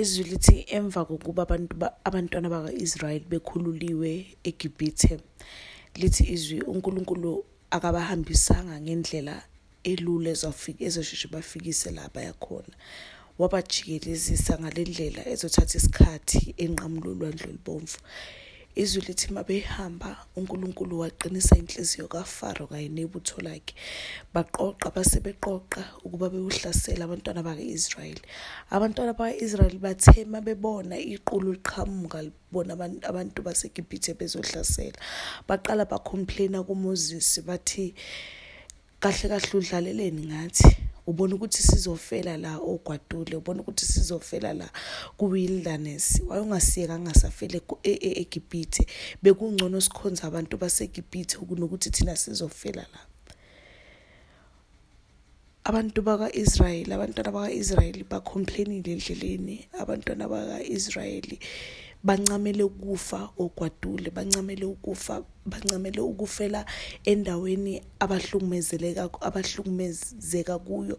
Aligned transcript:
izwi 0.00 0.24
lithi 0.30 0.56
emva 0.76 1.04
kokuba 1.04 1.42
abantu 1.46 1.74
abantwana 2.08 2.48
baka-Israyeli 2.54 3.26
bekhululiwe 3.32 4.10
eGibhithe 4.48 5.14
lithi 6.00 6.22
izwi 6.34 6.58
uNkulunkulu 6.72 7.30
akabahambisanga 7.76 8.74
ngendlela 8.84 9.34
elula 9.90 10.28
ezofika 10.34 10.82
ezosheshe 10.88 11.28
bafikise 11.34 11.88
la 11.96 12.04
bayakhona 12.14 12.74
wabajikelezisa 13.40 14.52
ngalendlela 14.60 15.22
ezothatha 15.32 15.76
isikhathi 15.80 16.42
enqamulo 16.64 17.08
olwandle 17.12 17.46
olubomvu. 17.50 17.98
Izwi 18.76 19.02
lithi 19.02 19.32
mabehamba 19.32 20.26
uNkulunkulu 20.36 20.98
waqinisa 21.00 21.56
inhliziyo 21.56 22.08
kaFaro 22.08 22.66
kanye 22.66 22.88
nebutho 22.88 23.40
lakhe. 23.42 23.74
Baqoqa 24.34 24.90
basebeqoqa 24.94 25.82
ukuba 26.04 26.30
bewuhlasela 26.30 27.04
abantwana 27.04 27.42
baka-Israyeli. 27.42 28.22
Abantwana 28.70 29.12
baka-Israyeli 29.12 29.78
bathe 29.78 30.24
mabebona 30.24 30.98
iqulu 30.98 31.52
liqhamuka 31.52 32.22
libona 32.22 32.72
abantu 33.10 33.42
baseGibhithe 33.42 34.14
bezohlasela. 34.14 34.98
Baqala 35.48 35.84
bacomplaina 35.84 36.62
kuMoses 36.62 37.42
bathi 37.42 37.94
kahle 39.00 39.26
kahle 39.28 39.52
udlaleleni 39.58 40.22
ngathi. 40.30 40.89
Ubona 41.06 41.34
ukuthi 41.34 41.62
sizofela 41.62 42.36
la 42.36 42.58
ogwadule 42.58 43.36
ubona 43.36 43.60
ukuthi 43.60 43.86
sizofela 43.86 44.52
la 44.54 44.70
ku-wilderness. 45.16 46.20
Wayongasiyeka 46.28 46.94
angasafele 46.94 47.60
eGibhithe. 47.82 48.86
Bekungcono 49.22 49.80
sikhonza 49.80 50.24
abantu 50.24 50.56
baseGibhithe 50.56 51.36
kunokuthi 51.38 51.90
thina 51.90 52.16
sizofela 52.16 52.82
la. 52.92 53.00
Abantu 55.64 56.02
baka-Israyeli 56.02 56.92
abantwana 56.92 57.32
baka-Israyeli 57.32 58.04
bacomplainile 58.04 58.92
endleleni 58.92 59.68
abantwana 59.78 60.28
baka-Israyeli 60.28 61.38
bancamele 62.02 62.62
ukufa 62.62 63.30
ogwadule 63.38 64.10
bancamele 64.10 64.64
ukufa 64.64 65.22
bancamele 65.46 66.00
ukufela 66.00 66.64
endaweni 67.04 67.82
abahlukumezeleka 67.98 69.10
abahlukumezeka 69.20 70.58
kuyo 70.58 70.98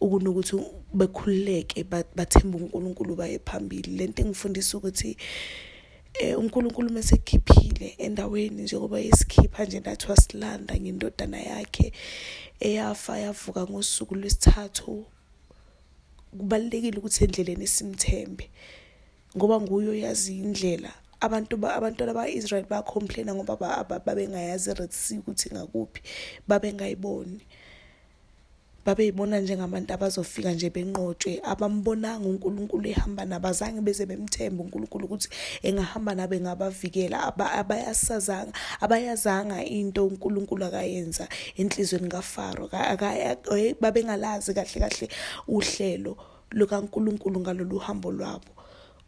ukunokuthi 0.00 0.56
bekhululeke 0.94 1.84
bathemba 2.16 2.58
uNkulunkulu 2.58 3.16
baye 3.16 3.38
phambili. 3.38 3.96
Lento 3.96 4.22
engifundisa 4.22 4.78
ukuthi 4.78 5.16
eh 6.14 6.38
uNkulunkulu 6.38 6.90
mesekhiphile 6.90 7.94
endaweni 7.98 8.62
njengoba 8.62 9.00
yesikhipha 9.00 9.64
nje 9.64 9.80
nathi 9.80 10.06
wasilanda 10.10 10.74
ngendodana 10.80 11.40
yakhe 11.40 11.92
eyafa 12.60 13.18
yavuka 13.18 13.62
ngosuku 13.62 14.14
lwesithathu 14.14 15.04
kubalekile 16.38 16.98
ukuthi 16.98 17.24
endleleni 17.24 17.66
simthembe. 17.66 18.50
Ngoba 19.36 19.60
nguyo 19.60 19.94
yazi 19.94 20.38
indlela. 20.38 20.92
Abantu 21.20 21.60
abantwana 21.66 22.14
ba-Israel 22.14 22.64
bacomplaina 22.64 23.34
ngoba 23.34 23.84
babengayazi 24.06 24.74
Red 24.74 24.90
Sea 24.92 25.18
ukuthi 25.20 25.50
ngakuphi 25.52 26.00
babengayiboni. 26.48 27.40
Babeyibona 28.80 29.40
njengabantu 29.40 29.92
abazofika 29.92 30.52
nje 30.52 30.70
benqotshwe 30.70 31.44
abambonanga 31.44 32.24
uNkulunkulu 32.24 32.88
ehamba 32.88 33.24
nabazange 33.28 33.80
beze 33.84 34.06
bemthemba 34.06 34.64
uNkulunkulu 34.64 35.04
ukuthi 35.04 35.28
engahamba 35.62 36.14
nabe 36.14 36.40
ngabavikela 36.40 37.36
abayasazanga 37.36 38.56
abayazanga 38.80 39.60
into 39.64 40.06
uNkulunkulu 40.06 40.64
akayenza 40.64 41.28
enhlizweni 41.60 42.08
kaFaro. 42.08 42.70
Babengalazi 43.80 44.54
kahle 44.54 44.80
kahle 44.80 45.08
uhlelo 45.46 46.16
lukaNkulunkulu 46.50 47.40
ngalolu 47.40 47.78
hambo 47.78 48.10
lwabo. 48.10 48.52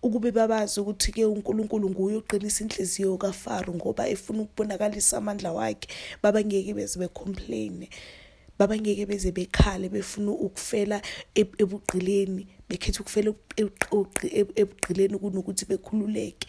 Ukube 0.03 0.31
babazi 0.33 0.81
ukuthi 0.81 1.12
ke 1.12 1.25
uNkulunkulu 1.25 1.91
nguye 1.91 2.17
oqinisa 2.17 2.64
inhliziyo 2.64 3.17
kaFaro 3.19 3.75
ngoba 3.75 4.08
efuna 4.08 4.42
ukubonakalisa 4.42 5.19
amandla 5.19 5.53
wakhe. 5.53 5.89
Babangeke 6.23 6.74
beze 6.74 6.98
becomplain 6.98 7.89
babangeke 8.58 9.07
beze 9.07 9.33
bekhale 9.33 9.89
befuna 9.89 10.33
ukufela 10.33 11.02
ebugqileni 11.35 12.46
bekhetha 12.68 13.01
ukufela 13.01 13.35
ebugqileni 14.57 15.18
kunokuthi 15.18 15.64
bekhululeke. 15.67 16.46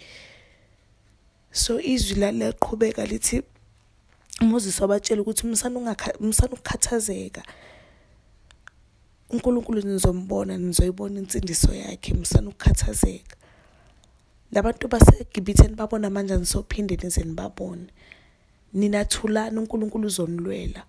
So 1.51 1.79
izwi 1.79 2.19
laleqhubeka 2.19 3.05
lithi 3.05 3.43
Moses 4.41 4.81
wabatshela 4.81 5.21
ukuthi 5.21 5.47
umsana 5.47 6.53
ukukhathazeka. 6.53 7.43
uNkulunkulu 9.33 9.81
nizombona 9.81 10.57
nizoyibona 10.57 11.19
insindiso 11.19 11.73
yakhe 11.73 12.13
msana 12.13 12.49
ukukhathazeka. 12.49 13.35
Labantu 14.53 14.87
baseGibhithe 14.87 15.67
nibabona 15.67 16.09
manje 16.09 16.37
nisophinde 16.37 16.95
nize 16.95 17.23
nibabone 17.23 17.87
ninathulana 18.73 19.61
uNkulunkulu 19.61 20.07
uzonilwela. 20.07 20.83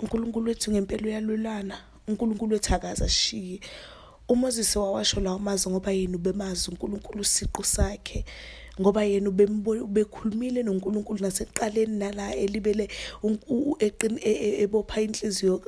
uNkulunkulu 0.00 0.46
wethu 0.48 0.70
ngempela 0.70 1.06
uyalulana 1.06 1.76
uNkulunkulu 2.08 2.52
wethu 2.52 2.74
akazashiye 2.74 3.60
uMoses 4.28 4.76
wawasho 4.76 5.20
lawo 5.20 5.38
mazwi 5.38 5.72
ngoba 5.72 5.92
yena 5.92 6.16
ubemazi. 6.16 6.70
uNkulunkulu 6.70 7.24
siqu 7.24 7.64
sakhe. 7.64 8.24
Ngoba 8.80 9.04
yena 9.04 9.28
ubekhulumile 9.30 10.62
noNkulunkulu 10.62 11.20
nasekuqaleni 11.20 11.98
nala 11.98 12.34
elibele 12.34 12.88
ebopha 14.62 15.00
inhliziyo 15.00 15.58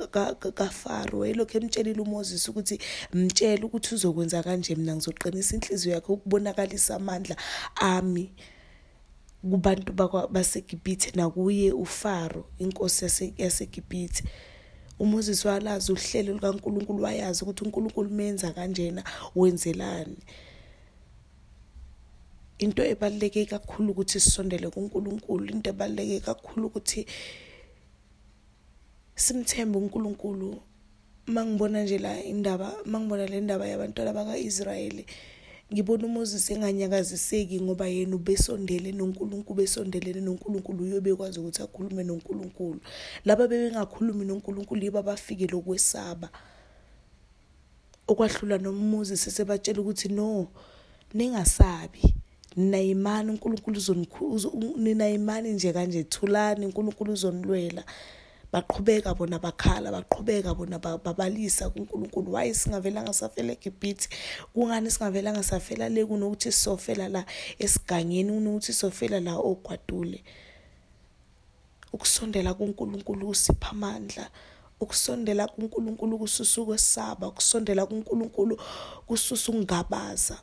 kaFaro. 0.57 1.25
Elokho 1.25 1.57
emtshelile 1.57 2.01
uMoses 2.01 2.49
ukuthi 2.49 2.79
mtshela 3.13 3.65
ukuthi 3.65 3.95
uzokwenza 3.95 4.43
kanje 4.43 4.75
mina 4.75 4.95
ngizoqinisa 4.95 5.55
inhliziyo 5.55 5.95
yakhe 5.95 6.13
ukubonakalisa 6.13 6.95
amandla 6.95 7.35
ami 7.75 8.31
kubantu 9.41 9.93
baseGibhithe 10.31 11.11
nakuye 11.15 11.71
uFaro 11.71 12.45
inkosi 12.57 13.33
yaseGibhithe. 13.37 14.23
uMoses 14.99 15.45
walazi 15.45 15.91
uhlelo 15.91 16.33
likaNkulunkulu 16.33 17.03
wayazi 17.03 17.43
ukuthi 17.43 17.63
uNkulunkulu 17.63 18.09
menza 18.09 18.51
kanjena 18.51 19.03
wenzelani. 19.35 20.17
Into 22.59 22.83
ebaluleke 22.83 23.45
kakhulu 23.45 23.91
ukuthi 23.91 24.19
sisondele 24.19 24.69
kuNkulunkulu 24.69 25.45
into 25.51 25.69
ebaluleke 25.69 26.19
kakhulu 26.19 26.67
ukuthi 26.67 27.05
simthembe 29.15 29.77
uNkulunkulu. 29.77 30.61
Mangibona 31.27 31.83
nje 31.83 31.97
la 31.97 32.23
indaba 32.23 32.73
mangibona 32.85 33.25
le 33.25 33.41
ndaba 33.41 33.67
yabantwana 33.67 34.13
bakaIsrayeli 34.13 35.05
ngibona 35.73 36.05
uMoses 36.05 36.51
enganyakaziseki 36.51 37.61
ngoba 37.61 37.87
yena 37.87 38.15
ubesondele 38.15 38.91
noNkulunkulu 38.91 39.57
besondelene 39.57 40.21
noNkulunkulu 40.21 40.83
uyobekwazi 40.83 41.39
ukuthi 41.39 41.61
akhulume 41.63 42.03
noNkulunkulu. 42.03 42.79
Laba 43.25 43.47
bebengakhulumi 43.47 44.25
noNkulunkulu 44.25 44.81
yiba 44.83 45.01
bafike 45.01 45.47
lokwesaba 45.47 46.29
okwahlula 48.07 48.57
noMoses 48.57 49.25
sebatshela 49.35 49.81
ukuthi 49.81 50.09
no 50.13 50.47
ningasabi 51.13 52.13
nina 52.55 52.79
imani 52.81 53.31
uNkulunkulu 53.31 53.77
uzonikhulu 53.77 54.77
nina 54.77 55.09
imani 55.09 55.51
nje 55.51 55.73
kanje 55.73 56.03
thulani 56.03 56.65
uNkulunkulu 56.65 57.13
uzonilwela. 57.13 57.83
Baqhubeka 58.51 59.13
bona 59.13 59.39
bakhala 59.39 59.91
baqhubeka 59.91 60.55
bona 60.55 60.79
babalisa 60.79 61.69
kuNkulunkulu. 61.69 62.33
Why 62.33 62.53
singavelanga 62.53 63.13
safela 63.13 63.53
eGibhithe. 63.53 64.07
Kungani 64.53 64.91
singavelanga 64.91 65.43
safela 65.43 65.89
le 65.89 66.05
kunokuthi 66.05 66.51
sofela 66.51 67.09
la 67.09 67.25
esigangeni 67.59 68.31
kunokuthi 68.31 68.73
sofela 68.73 69.19
la 69.19 69.35
ogwadule? 69.35 70.23
Ukusondela 71.93 72.53
kuNkulunkulu 72.53 73.29
usipha 73.29 73.71
amandla. 73.71 74.29
Ukusondela 74.79 75.47
kuNkulunkulu 75.47 76.17
kususa 76.17 76.61
ukwesaba. 76.61 77.27
Ukusondela 77.27 77.85
kuNkulunkulu 77.85 78.57
kususa 79.07 79.51
ukungabaza. 79.51 80.37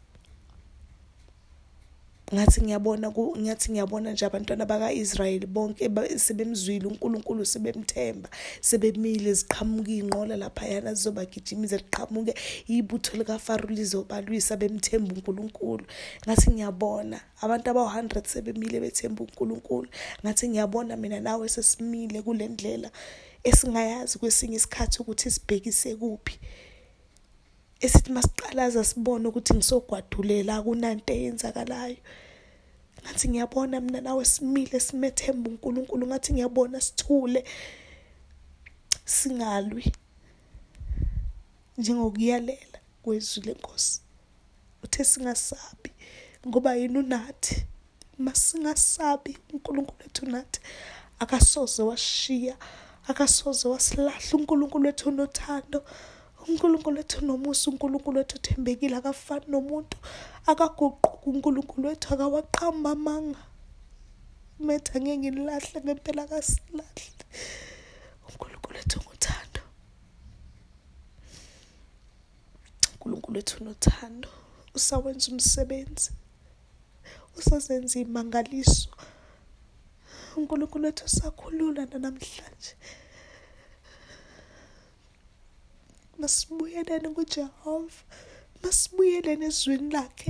Ngathi 2.34 2.60
ngiyabona 2.62 3.12
ngathi 3.12 3.72
ngiyabona 3.72 4.12
nje 4.12 4.26
abantwana 4.26 4.64
bakaIsrayeli 4.66 5.46
bonke 5.46 5.84
sebemzwile 6.16 6.86
uNkulunkulu 6.86 7.44
sebemthemba 7.44 8.28
sebemile 8.60 9.32
ziqhamuka 9.34 9.92
inqola 9.92 10.36
lapha 10.36 10.66
yana 10.66 10.94
zizobagijimiza 10.94 11.76
liqhamuke 11.76 12.34
ibutho 12.66 13.16
likaFaro 13.16 13.68
lizobalwisa 13.68 14.56
bemthemba 14.56 15.14
uNkulunkulu. 15.14 15.84
Ngathi 16.24 16.50
ngiyabona 16.50 17.20
abantu 17.40 17.70
abawu100 17.70 18.26
sebemile 18.26 18.80
bethemba 18.80 19.24
uNkulunkulu. 19.24 19.88
Ngathi 20.24 20.48
ngiyabona 20.48 20.96
mina 20.96 21.20
nawe 21.20 21.48
sesimile 21.48 22.22
kulendlela 22.22 22.90
esingayazi 23.44 24.18
kwesinye 24.18 24.56
isikhathi 24.56 24.96
ukuthi 25.02 25.30
sibhekise 25.30 25.96
kuphi. 25.96 26.38
Esithi 27.84 28.12
masiqalaza 28.12 28.84
sibone 28.84 29.24
ukuthi 29.28 29.52
ngisogwadulela 29.54 30.62
kunanto 30.64 31.12
eyenzakalayo. 31.12 31.96
Ngathi 33.02 33.28
ngiyabona 33.28 33.80
mina 33.80 34.00
nawe 34.00 34.24
simile 34.24 34.80
simethemba 34.80 35.50
uNkulunkulu 35.50 36.06
ngathi 36.06 36.32
ngiyabona 36.32 36.80
sithule 36.80 37.40
singalwi. 39.04 39.84
Njengokuyalela 41.78 42.78
kwezwi 43.02 43.40
lenkosi 43.46 44.00
uthe 44.84 45.04
singasabi 45.04 45.90
ngoba 46.46 46.74
yini 46.74 46.98
unathi? 46.98 47.66
Masingasabi 48.18 49.38
uNkulunkulu 49.52 49.98
wethu 50.00 50.26
nathi 50.26 50.60
akasoze 51.18 51.82
washiya 51.82 52.56
akasoze 53.08 53.68
wasilahla 53.68 54.34
uNkulunkulu 54.34 54.86
wethu 54.86 55.08
unothando. 55.08 55.84
uNkulunkulu 56.48 56.96
wethu 56.96 57.24
nomusa 57.26 57.70
uNkulunkulu 57.70 58.18
wethu 58.18 58.36
uthembekile 58.36 58.96
akafani 58.96 59.46
nomuntu. 59.48 59.96
Akaguquki 60.46 61.28
uNkulunkulu 61.30 61.88
wethu 61.88 62.14
akawaqamba 62.14 62.90
amanga. 62.90 63.42
Metha 64.58 65.00
ngeke 65.00 65.18
nginilahle 65.18 65.80
ngempela 65.84 66.22
akasilahle 66.22 67.24
uNkulunkulu 68.28 68.76
wethu 68.76 68.98
ngothando 69.04 69.60
uNkulunkulu 72.92 73.36
wethu 73.36 73.56
unothando. 73.60 74.28
Usawenza 74.74 75.32
umsebenzi. 75.32 76.10
Usazenza 77.36 77.98
imangaliso. 78.00 78.90
uNkulunkulu 80.36 80.84
wethu 80.84 81.04
usakhulula 81.04 81.86
namhlanje 81.86 82.72
masibuyelene 86.22 87.08
kuJehova 87.16 88.00
masibuyelene 88.62 89.44
ezwini 89.50 89.90
lakhe. 89.96 90.28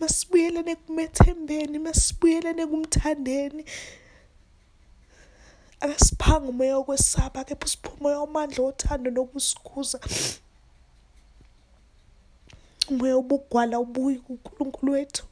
Masibuyelene 0.00 0.72
kumethembeni 0.82 1.76
masibuyelene 1.86 2.62
kumthandeni 2.70 3.62
akasiphanga 5.82 6.48
umoya 6.52 6.76
wokwesaba 6.78 7.44
kepha 7.44 7.66
usiphe 7.66 7.88
umoya 7.98 8.18
wamandla 8.22 8.60
wothando 8.66 9.08
nokusikhuza 9.10 9.98
umoya 12.90 13.16
wobugwala 13.16 13.76
ubuyi 13.84 14.18
kuNkulunkulu 14.24 14.92
wethu. 14.92 15.24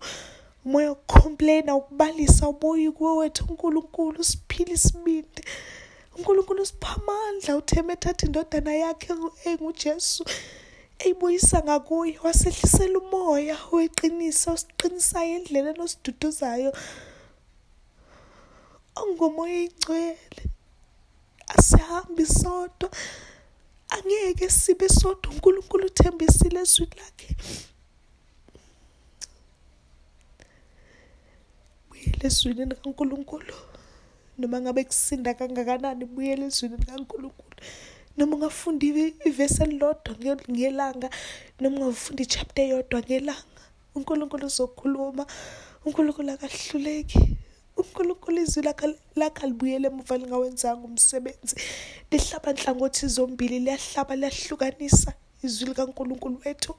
Umoya 0.65 0.89
wokucomplaina 0.91 1.75
ukubalisa 1.75 2.49
ubuyi 2.49 2.91
kuwe 2.97 3.13
wethu 3.21 3.45
uNkulunkulu 3.49 4.25
siphile 4.25 4.73
isibindi 4.73 5.43
uNkulunkulu 6.17 6.63
usipha 6.63 6.97
amandla 6.97 7.57
utheme 7.61 7.93
ethatha 7.97 8.27
indodana 8.27 8.73
yakhe 8.85 9.13
enguJesu 9.49 10.23
eyibuyisa 11.05 11.59
ngakuye 11.67 12.15
wasehlisela 12.25 12.97
umoya 13.03 13.57
weqiniso 13.73 14.49
osiqinisayo 14.55 15.33
endleleni 15.39 15.81
osiduduzayo. 15.87 16.71
Ongumoya 19.01 19.59
ingcwele 19.67 20.43
asihambi 21.55 22.25
sodwa 22.41 22.89
angeke 23.95 24.47
sibe 24.61 24.89
sodwa 24.89 25.27
uNkulunkulu 25.33 25.85
uthembisile 25.91 26.61
ezwini 26.65 26.97
lakhe. 27.01 27.29
Buyele 31.89 32.27
ezwini 32.29 32.65
likaNkulunkulu. 32.71 33.55
Noma 34.39 34.61
ngabe 34.61 34.85
kusinda 34.85 35.35
kangakanani 35.35 36.05
buyele 36.05 36.47
ezwini 36.47 36.77
likaNkulunkulu. 36.77 37.57
Noma 38.17 38.37
ungafunda 38.37 38.87
ivesi 39.29 39.63
elilodwa 39.63 40.13
ngelanga 40.51 41.09
noma 41.61 41.77
ungafunda 41.77 42.23
ichapter 42.23 42.65
eyodwa 42.65 43.01
ngelanga 43.01 43.63
uNkulunkulu 43.95 44.47
uzokhuluma. 44.47 45.27
uNkulunkulu 45.85 46.31
akahluleki. 46.33 47.37
uNkulunkulu 47.77 48.39
izwi 48.43 48.63
lakhe 49.17 49.47
libuyele 49.47 49.87
emuva 49.89 50.17
lingawenzanga 50.19 50.85
umsebenzi. 50.85 51.57
Lihlaba 52.11 52.53
nhlangothi 52.53 53.07
zombili 53.09 53.59
liyahlaba 53.59 54.17
liyahlukanisa 54.17 55.13
izwi 55.43 55.69
likaNkulunkulu 55.69 56.41
wethu. 56.45 56.75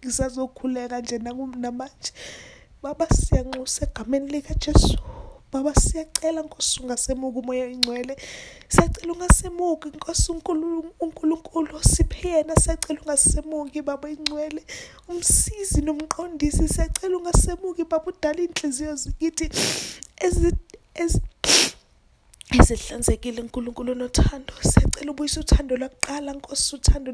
Ngisazokhuleka 0.00 1.00
nje 1.00 1.18
namanje. 1.18 2.12
Baba 2.82 3.06
siyanxusa 3.06 3.86
egameni 3.86 4.28
likaJesu. 4.32 4.98
Baba 5.52 5.74
siyacela 5.74 6.42
nkosi 6.42 6.80
ungasemuki 6.82 7.38
umoya 7.38 7.64
oyingcwele. 7.64 8.16
Siyacela 8.68 9.12
ungasemuki 9.12 9.88
nkosi 9.88 10.32
uNkulunkulu 11.00 11.82
siphe 11.84 12.28
yena. 12.28 12.56
Siyacela 12.56 13.00
ungasemuki 13.00 13.82
baba 13.82 14.10
ingcwele 14.10 14.62
umsizi 15.08 15.80
nomqondisi 15.82 16.68
siyacela 16.68 17.16
ungasemuki 17.16 17.84
baba 17.84 18.06
udala 18.06 18.40
inhliziyo 18.42 18.94
zikithi 18.96 19.50
ezihlanzekile 22.54 23.40
uNkulunkulu 23.42 23.94
nothando. 23.94 24.54
Siyacela 24.62 25.10
ubuyisa 25.10 25.40
uthando 25.40 25.76
lwakuqala 25.76 26.32
nkosi 26.32 26.76
uthando 26.76 27.12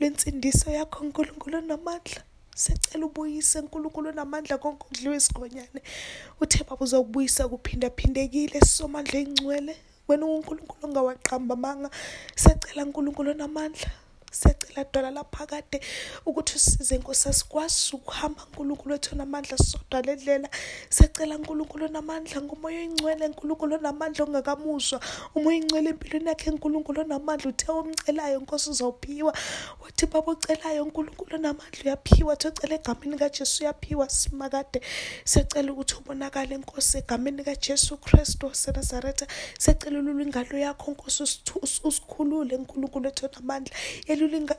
lwensindiso 0.00 0.70
yakho 0.70 1.04
uNkulunkulu 1.04 1.60
namandla. 1.60 2.22
Sicela 2.58 3.06
ubuyise 3.06 3.58
uNkulunkulu 3.60 4.12
namandla 4.12 4.58
konke 4.58 4.82
okudliwe 4.84 5.16
isigonyane. 5.16 5.80
Uthe 6.42 6.64
baba 6.66 6.82
uzokubuyisa 6.84 7.48
kuphinda 7.48 7.88
phindekile 7.90 8.58
somandla 8.60 9.18
engcwele. 9.22 9.74
Wena 10.08 10.26
uNkulunkulu 10.26 10.82
ongawaqamba 10.86 11.54
amanga 11.54 11.88
sicela 12.42 12.82
uNkulunkulu 12.84 13.34
namandla. 13.34 13.90
Siyacela 14.38 14.84
dwala 14.92 15.10
lapha 15.10 15.46
kade 15.46 15.78
ukuthi 16.26 16.52
usize 16.56 16.98
nkosi 16.98 17.28
asikwazi 17.28 17.90
ukuhamba 17.96 18.42
uNkulunkulu 18.46 18.92
wethu 18.92 19.16
namandla 19.16 19.58
sodwa 19.58 20.02
ledlela 20.06 20.48
siyacela 20.90 21.36
uNkulunkulu 21.36 21.88
namandla 21.88 22.42
ngomoya 22.42 22.78
oyingcwele 22.78 23.26
uNkulunkulu 23.26 23.74
namandla 23.86 24.24
ongakamuzwa 24.24 25.00
umoya 25.34 25.56
oyingcwele 25.56 25.88
empilweni 25.90 26.28
yakhe 26.28 26.50
uNkulunkulu 26.50 27.04
namandla 27.04 27.48
uthe 27.50 27.72
omcelayo 27.72 28.40
nkosi 28.40 28.70
uzawuphiwa 28.70 29.32
wathi 29.80 30.06
baba 30.06 30.32
ucelayo 30.32 30.82
uNkulunkulu 30.84 31.38
namandla 31.38 31.82
uyaphiwa. 31.84 32.36
Thocela 32.36 32.74
egameni 32.74 33.16
kaJesu 33.18 33.62
uyaphiwa 33.64 34.08
simakade. 34.08 34.80
Siyacela 35.24 35.72
ukuthi 35.72 35.94
ubonakale 35.94 36.56
nkosi 36.56 36.98
egameni 36.98 37.44
kaJesu 37.44 37.96
Kristu 37.96 38.46
waseNazaretha. 38.46 39.26
Siyacela 39.58 39.98
ululu 39.98 40.22
ingalo 40.22 40.58
yakho 40.58 40.90
nkosi 40.90 41.22
usikhulule 41.84 42.56
uNkulunkulu 42.56 43.04
wethu 43.04 43.28
namandla. 43.34 43.74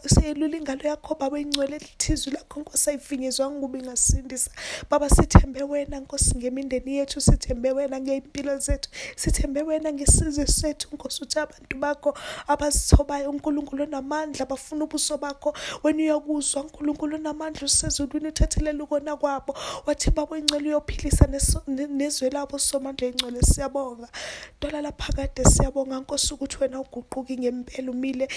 Seyelula 0.05 0.57
ingalo 0.57 0.83
yakho 0.83 1.15
baba 1.15 1.39
ingcwele 1.39 1.77
lithizwi 1.77 2.33
lakho 2.33 2.59
nkosi 2.59 2.89
ayifinyezwanga 2.89 3.57
ukuba 3.57 3.77
ingasindisa. 3.77 4.51
Baba 4.89 5.09
sithembe 5.09 5.63
wena 5.63 5.99
nkosi 5.99 6.37
ngemindeni 6.37 6.95
yethu 6.95 7.21
sithembe 7.21 7.71
wena 7.71 7.99
ngey'mpilo 7.99 8.57
zethu 8.57 8.89
sithembe 9.15 9.61
wena 9.61 9.93
ngesizwe 9.93 10.47
sethu 10.47 10.87
nkosi 10.95 11.23
uthi 11.23 11.39
abantu 11.39 11.77
bakho 11.77 12.17
abazithobayo 12.47 13.29
unkulunkulu 13.29 13.83
onamandla 13.83 14.45
bafuna 14.45 14.83
ubuso 14.83 15.17
bakho. 15.17 15.53
Wena 15.83 16.03
uyakuzwa 16.03 16.63
unkulunkulu 16.63 17.15
onamandla 17.15 17.65
usezulwini 17.65 18.27
uthethelela 18.27 18.83
ukona 18.83 19.17
kwabo. 19.17 19.55
Wathi 19.85 20.11
baba 20.11 20.37
ingcwele 20.37 20.69
uyophilisa 20.69 21.27
nezwe 21.67 22.29
labo 22.29 22.59
somandla 22.59 23.07
engcwele 23.07 23.41
siyabonga. 23.41 24.07
Dolala 24.61 24.91
phakade 24.91 25.45
siyabonga 25.45 25.99
nkosi 25.99 26.33
ukuthi 26.33 26.57
wena 26.61 26.79
uguquki 26.79 27.37
ngempela 27.37 27.91
umile 27.91 28.27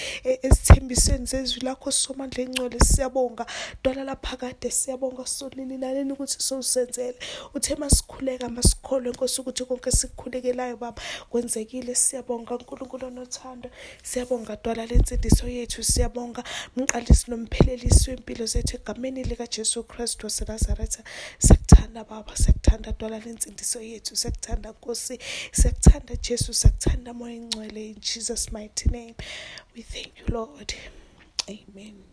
ezithembisweni 1.13 1.27
zezwi 1.27 1.61
lakho 1.63 1.91
somandla 1.91 2.43
engcwele 2.43 2.79
siyabonga. 2.81 3.47
Dolala 3.83 4.17
phakade 4.17 4.71
siyabonga. 4.71 5.27
Solili 5.27 5.79
laleni 5.79 6.13
ukuthi 6.13 6.41
sowusenzele. 6.41 7.19
Uthe 7.55 7.77
masikhuleka 7.77 8.49
masikholwe 8.49 9.13
nkosi 9.13 9.41
ukuthi 9.41 9.65
konke 9.65 9.91
sikukhulekelayo 9.91 10.77
baba. 10.77 11.03
Kwenzekile 11.31 11.95
siyabonga. 11.95 12.55
uNkulunkulu 12.57 13.07
onothando 13.07 13.71
siyabonga. 14.03 14.57
Dwala 14.63 14.87
lensindiso 14.87 15.47
yethu 15.49 15.83
siyabonga. 15.83 16.45
Umqalisi 16.77 17.31
nomphelelisi 17.31 18.11
wempilo 18.11 18.47
zethu 18.47 18.77
egameni 18.77 19.25
lika 19.25 19.47
Jesu 19.47 19.85
Christ 19.85 20.25
waseNazaretha. 20.25 21.03
Sekuthanda 21.39 22.05
baba 22.05 22.37
sekuthanda 22.37 22.93
dwala 22.93 23.19
lensindiso 23.19 23.81
yethu 23.81 24.17
sekuthanda 24.17 24.71
Nkosi. 24.71 25.19
Sekuthanda 25.53 26.17
Jesu 26.17 26.55
sekuthanda 26.55 27.13
moya 27.15 27.35
ingcwele 27.35 27.91
in 27.91 28.01
Jesus 28.01 28.53
mighty 28.53 28.89
name 28.91 29.15
we 29.75 29.83
thank 29.83 30.13
you 30.19 30.27
Lord. 30.35 30.75
Amen. 31.49 32.12